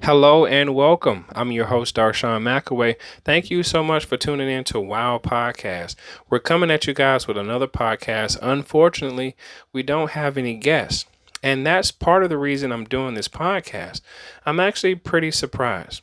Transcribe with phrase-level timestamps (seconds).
[0.00, 1.26] Hello and welcome.
[1.34, 2.96] I'm your host, Darshawn McAway.
[3.24, 5.96] Thank you so much for tuning in to Wow Podcast.
[6.28, 8.38] We're coming at you guys with another podcast.
[8.40, 9.36] Unfortunately,
[9.72, 11.04] we don't have any guests.
[11.42, 14.00] And that's part of the reason I'm doing this podcast.
[14.46, 16.02] I'm actually pretty surprised.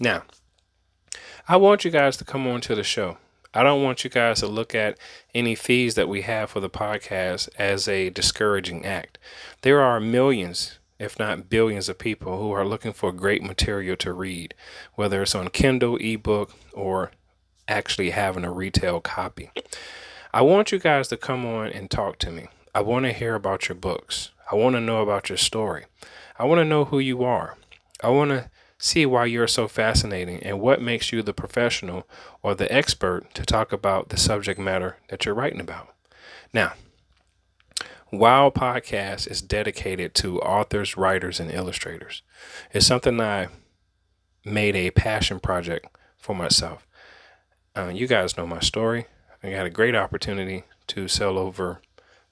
[0.00, 0.22] Now,
[1.46, 3.18] I want you guys to come on to the show.
[3.52, 4.96] I don't want you guys to look at
[5.34, 9.18] any fees that we have for the podcast as a discouraging act.
[9.62, 14.12] There are millions, if not billions, of people who are looking for great material to
[14.12, 14.54] read,
[14.94, 17.10] whether it's on Kindle, ebook, or
[17.66, 19.50] actually having a retail copy.
[20.32, 22.48] I want you guys to come on and talk to me.
[22.74, 24.30] I want to hear about your books.
[24.52, 25.86] I want to know about your story.
[26.38, 27.56] I want to know who you are.
[28.02, 32.06] I want to see why you're so fascinating and what makes you the professional
[32.42, 35.94] or the expert to talk about the subject matter that you're writing about.
[36.52, 36.72] Now,
[38.12, 42.22] Wow Podcast is dedicated to authors, writers, and illustrators.
[42.72, 43.48] It's something I
[44.44, 45.86] made a passion project
[46.18, 46.86] for myself.
[47.76, 49.06] Uh, you guys know my story.
[49.44, 51.80] I had a great opportunity to sell over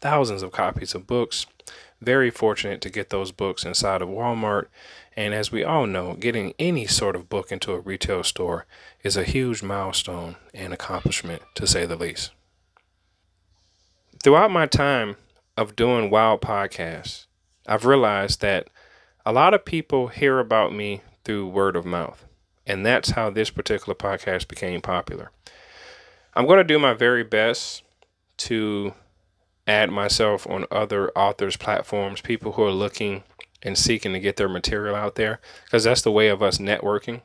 [0.00, 1.46] thousands of copies of books.
[2.00, 4.66] Very fortunate to get those books inside of Walmart
[5.16, 8.66] and as we all know, getting any sort of book into a retail store
[9.02, 12.32] is a huge milestone and accomplishment, to say the least.
[14.22, 15.16] Throughout my time
[15.56, 17.26] of doing Wow Podcasts,
[17.66, 18.68] I've realized that
[19.24, 22.26] a lot of people hear about me through word of mouth.
[22.66, 25.30] And that's how this particular podcast became popular.
[26.34, 27.82] I'm going to do my very best
[28.38, 28.94] to
[29.66, 33.22] add myself on other authors' platforms, people who are looking
[33.62, 37.22] and seeking to get their material out there because that's the way of us networking.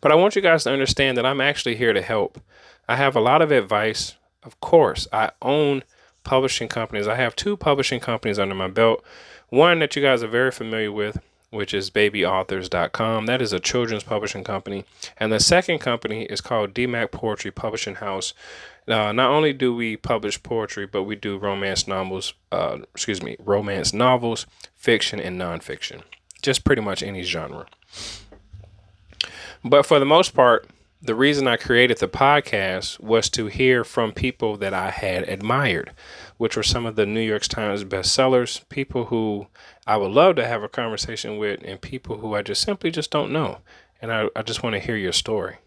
[0.00, 2.40] But I want you guys to understand that I'm actually here to help.
[2.88, 4.16] I have a lot of advice.
[4.42, 5.82] Of course, I own
[6.24, 7.06] publishing companies.
[7.06, 9.04] I have two publishing companies under my belt.
[9.50, 11.18] One that you guys are very familiar with,
[11.50, 13.26] which is babyauthors.com.
[13.26, 14.84] That is a children's publishing company.
[15.18, 18.34] And the second company is called DMAC Poetry Publishing House.
[18.88, 23.36] Uh, not only do we publish poetry, but we do romance novels, uh, excuse me,
[23.38, 26.02] romance novels, fiction, and nonfiction.
[26.42, 27.66] Just pretty much any genre.
[29.64, 30.68] But for the most part,
[31.04, 35.92] the reason I created the podcast was to hear from people that I had admired,
[36.38, 39.48] which were some of the New York Times bestsellers, people who
[39.86, 43.10] I would love to have a conversation with, and people who I just simply just
[43.10, 43.58] don't know.
[44.00, 45.58] And I, I just want to hear your story.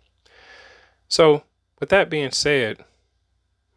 [1.08, 1.44] So,
[1.80, 2.84] with that being said,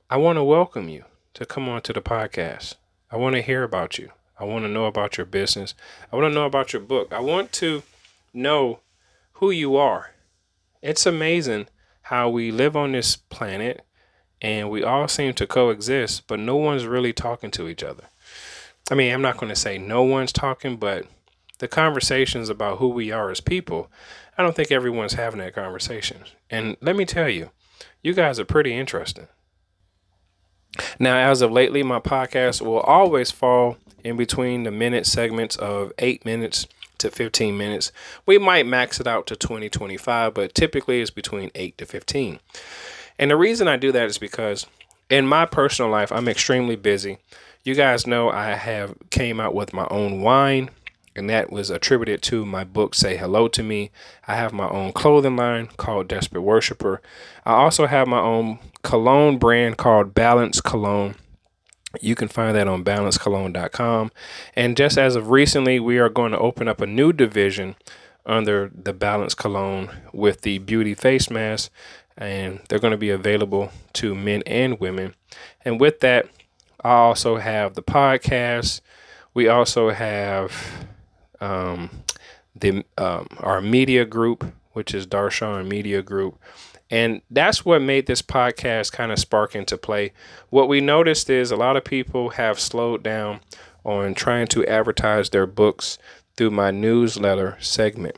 [0.09, 1.04] I want to welcome you
[1.34, 2.77] to come on to the podcast.
[3.10, 4.12] I want to hear about you.
[4.38, 5.75] I want to know about your business.
[6.10, 7.12] I want to know about your book.
[7.12, 7.82] I want to
[8.32, 8.81] know
[9.32, 10.12] who you are.
[10.82, 11.68] It's amazing
[12.02, 13.84] how we live on this planet
[14.41, 18.04] and we all seem to coexist, but no one's really talking to each other.
[18.91, 21.06] I mean, I'm not going to say no one's talking, but
[21.58, 23.91] the conversations about who we are as people,
[24.38, 26.24] I don't think everyone's having that conversation.
[26.48, 27.50] And let me tell you,
[28.02, 29.28] you guys are pretty interesting.
[30.98, 35.92] Now, as of lately, my podcast will always fall in between the minute segments of
[35.98, 36.66] eight minutes
[37.00, 37.93] to 15 minutes.
[38.27, 42.41] We might max it out to 20, 25, but typically it's between 8 to 15.
[43.19, 44.66] And the reason I do that is because
[45.09, 47.19] in my personal life, I'm extremely busy.
[47.65, 50.71] You guys know I have came out with my own wine
[51.16, 53.91] and that was attributed to my book Say Hello to Me.
[54.27, 57.03] I have my own clothing line called Desperate Worshipper.
[57.44, 61.16] I also have my own cologne brand called Balance Cologne.
[62.01, 64.12] You can find that on balancecologne.com.
[64.55, 67.75] And just as of recently, we are going to open up a new division
[68.27, 71.73] under the Balance Cologne with the beauty face mask,
[72.17, 75.15] and they're going to be available to men and women.
[75.65, 76.27] And with that,
[76.83, 78.81] I also have the podcast.
[79.34, 80.87] We also have
[81.41, 81.91] um,
[82.55, 86.39] the um, our media group, which is Darshawn Media Group.
[86.91, 90.12] And that's what made this podcast kind of spark into play.
[90.49, 93.41] What we noticed is a lot of people have slowed down
[93.84, 95.99] on trying to advertise their books
[96.37, 98.16] through my newsletter segment.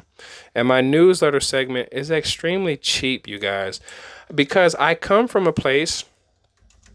[0.54, 3.80] And my newsletter segment is extremely cheap, you guys,
[4.34, 6.04] because I come from a place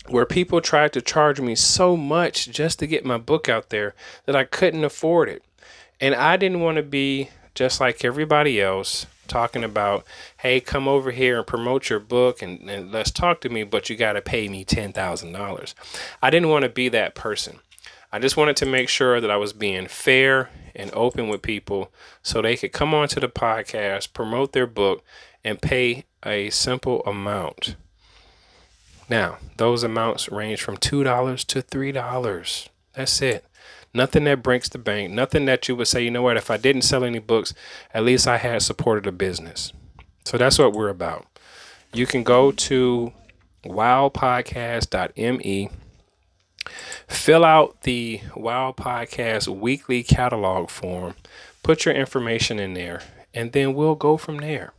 [0.08, 3.94] where people tried to charge me so much just to get my book out there
[4.26, 5.44] that I couldn't afford it.
[6.00, 10.06] And I didn't want to be just like everybody else talking about,
[10.38, 13.90] hey, come over here and promote your book and, and let's talk to me, but
[13.90, 15.74] you got to pay me $10,000.
[16.22, 17.60] I didn't want to be that person.
[18.12, 21.92] I just wanted to make sure that I was being fair and open with people
[22.24, 25.04] so they could come onto the podcast, promote their book,
[25.44, 27.76] and pay a simple amount.
[29.10, 32.68] Now, those amounts range from $2 to $3.
[32.94, 33.46] That's it.
[33.98, 35.12] Nothing that breaks the bank.
[35.12, 37.56] Nothing that you would say, you know what, if I didn't sell any books,
[37.96, 39.74] at least I had supported a business.
[40.24, 41.26] So that's what we're about.
[41.94, 43.12] You can go to
[43.66, 45.70] wowpodcast.me,
[47.08, 51.16] fill out the Wow Podcast weekly catalog form,
[51.64, 53.02] put your information in there,
[53.34, 54.74] and then we'll go from there.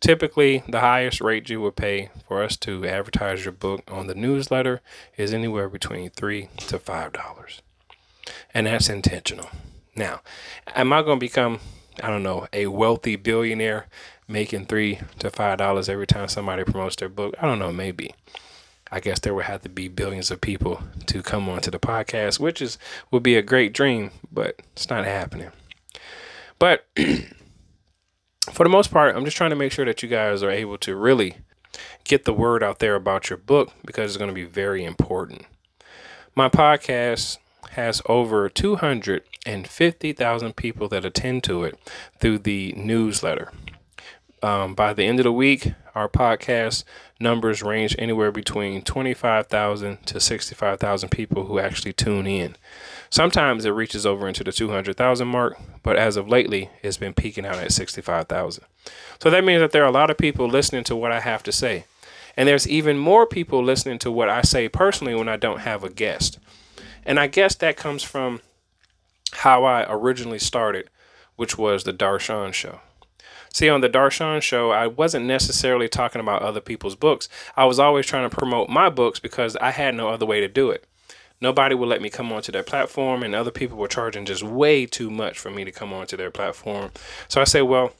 [0.00, 4.14] Typically, the highest rate you would pay for us to advertise your book on the
[4.16, 4.80] newsletter
[5.16, 7.62] is anywhere between three to five dollars,
[8.54, 9.50] and that's intentional.
[9.94, 10.20] Now,
[10.74, 11.60] am I going to become,
[12.02, 13.86] I don't know, a wealthy billionaire
[14.28, 17.34] making three to five dollars every time somebody promotes their book?
[17.40, 18.14] I don't know, maybe.
[18.90, 22.38] I guess there would have to be billions of people to come onto the podcast,
[22.38, 22.78] which is
[23.10, 25.50] would be a great dream, but it's not happening.
[26.58, 26.86] But
[28.52, 30.78] for the most part, I'm just trying to make sure that you guys are able
[30.78, 31.38] to really
[32.04, 35.42] get the word out there about your book because it's going to be very important.
[36.34, 37.38] My podcast
[37.76, 41.78] has over 250,000 people that attend to it
[42.18, 43.52] through the newsletter.
[44.42, 46.84] Um, by the end of the week, our podcast
[47.18, 52.56] numbers range anywhere between 25,000 to 65,000 people who actually tune in.
[53.08, 57.46] Sometimes it reaches over into the 200,000 mark, but as of lately, it's been peaking
[57.46, 58.64] out at 65,000.
[59.20, 61.42] So that means that there are a lot of people listening to what I have
[61.44, 61.86] to say.
[62.36, 65.82] And there's even more people listening to what I say personally when I don't have
[65.82, 66.38] a guest.
[67.06, 68.40] And I guess that comes from
[69.32, 70.90] how I originally started,
[71.36, 72.80] which was the Darshawn show.
[73.52, 77.28] See, on the Darshawn show, I wasn't necessarily talking about other people's books.
[77.56, 80.48] I was always trying to promote my books because I had no other way to
[80.48, 80.84] do it.
[81.40, 84.84] Nobody would let me come onto their platform, and other people were charging just way
[84.84, 86.90] too much for me to come onto their platform.
[87.28, 87.92] So I said, well,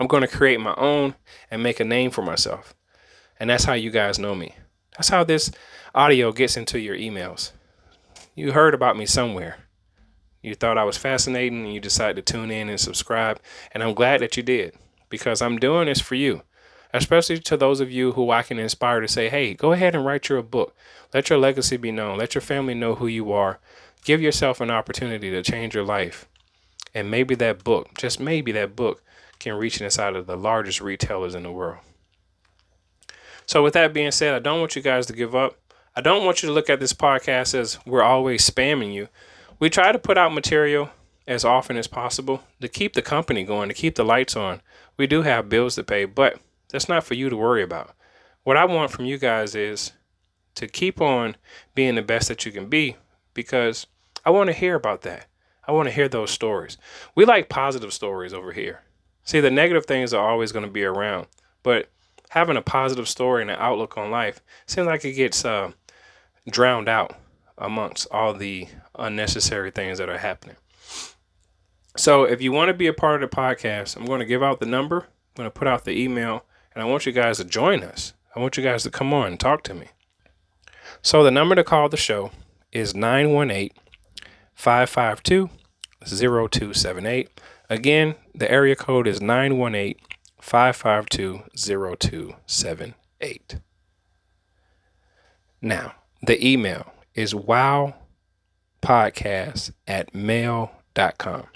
[0.00, 1.14] I'm going to create my own
[1.50, 2.74] and make a name for myself.
[3.38, 4.54] And that's how you guys know me.
[4.96, 5.50] That's how this
[5.94, 7.52] audio gets into your emails.
[8.38, 9.58] You heard about me somewhere.
[10.42, 13.40] You thought I was fascinating and you decided to tune in and subscribe.
[13.72, 14.74] And I'm glad that you did
[15.08, 16.42] because I'm doing this for you
[16.92, 20.04] especially to those of you who I can inspire to say, hey, go ahead and
[20.04, 20.74] write your book.
[21.12, 22.18] Let your legacy be known.
[22.18, 23.58] Let your family know who you are.
[24.04, 26.28] Give yourself an opportunity to change your life.
[26.94, 29.02] And maybe that book, just maybe that book,
[29.38, 31.78] can reach inside of the largest retailers in the world.
[33.46, 35.56] So, with that being said, I don't want you guys to give up.
[35.98, 39.08] I don't want you to look at this podcast as we're always spamming you.
[39.58, 40.90] We try to put out material
[41.26, 44.62] as often as possible to keep the company going, to keep the lights on.
[44.96, 47.96] We do have bills to pay, but that's not for you to worry about.
[48.44, 49.90] What I want from you guys is
[50.54, 51.36] to keep on
[51.74, 52.94] being the best that you can be
[53.34, 53.88] because
[54.24, 55.26] I want to hear about that.
[55.66, 56.78] I want to hear those stories.
[57.16, 58.82] We like positive stories over here.
[59.24, 61.26] See, the negative things are always going to be around,
[61.64, 61.90] but
[62.28, 65.72] having a positive story and an outlook on life seems like it gets uh,
[66.50, 67.16] drowned out
[67.56, 68.68] amongst all the
[68.98, 70.56] unnecessary things that are happening.
[71.96, 74.42] So, if you want to be a part of the podcast, I'm going to give
[74.42, 75.00] out the number.
[75.00, 76.44] I'm going to put out the email
[76.74, 78.12] and I want you guys to join us.
[78.36, 79.88] I want you guys to come on and talk to me.
[81.02, 82.30] So the number to call the show
[82.70, 83.70] is 918
[84.54, 85.50] 552
[86.04, 87.40] 0278.
[87.68, 89.94] Again, the area code is 918
[90.40, 93.56] 552 0278.
[95.60, 101.46] Now, the email is wowpodcast at mail.com.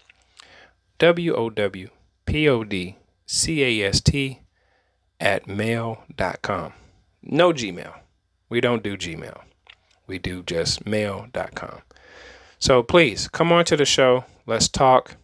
[0.99, 1.88] W O W
[2.26, 4.40] P O D C A S T
[5.21, 6.73] at mail.com.
[7.23, 7.95] No Gmail.
[8.49, 9.40] We don't do Gmail.
[10.07, 11.83] We do just mail.com.
[12.59, 14.25] So please come on to the show.
[14.47, 15.16] Let's talk.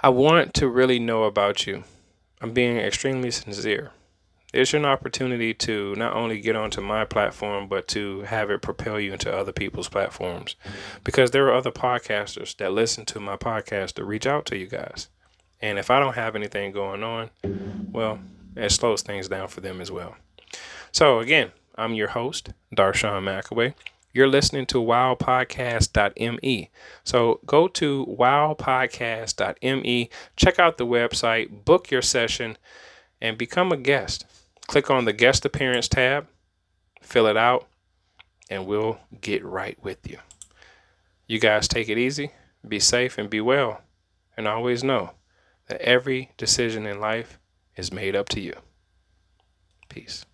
[0.00, 1.84] I want to really know about you.
[2.40, 3.92] I'm being extremely sincere.
[4.52, 9.00] It's an opportunity to not only get onto my platform, but to have it propel
[9.00, 10.56] you into other people's platforms.
[11.04, 14.66] Because there are other podcasters that listen to my podcast to reach out to you
[14.66, 15.08] guys.
[15.62, 17.30] And if I don't have anything going on,
[17.90, 18.18] well,
[18.54, 20.16] it slows things down for them as well.
[20.90, 23.72] So again, I'm your host, Darshawn McAway.
[24.12, 26.70] You're listening to wowpodcast.me.
[27.04, 32.58] So go to wowpodcast.me, check out the website, book your session,
[33.22, 34.26] and become a guest.
[34.72, 36.28] Click on the guest appearance tab,
[37.02, 37.68] fill it out,
[38.48, 40.16] and we'll get right with you.
[41.26, 42.30] You guys take it easy,
[42.66, 43.82] be safe, and be well.
[44.34, 45.10] And always know
[45.68, 47.38] that every decision in life
[47.76, 48.54] is made up to you.
[49.90, 50.24] Peace.